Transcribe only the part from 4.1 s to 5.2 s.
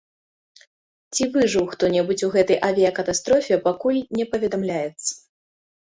не паведамляецца.